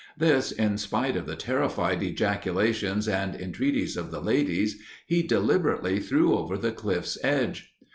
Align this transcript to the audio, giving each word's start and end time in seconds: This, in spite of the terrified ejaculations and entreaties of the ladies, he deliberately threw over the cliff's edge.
This, 0.17 0.51
in 0.51 0.79
spite 0.79 1.15
of 1.15 1.27
the 1.27 1.35
terrified 1.35 2.01
ejaculations 2.01 3.07
and 3.07 3.35
entreaties 3.35 3.95
of 3.95 4.09
the 4.09 4.19
ladies, 4.19 4.81
he 5.05 5.21
deliberately 5.21 5.99
threw 5.99 6.35
over 6.35 6.57
the 6.57 6.71
cliff's 6.71 7.19
edge. 7.23 7.71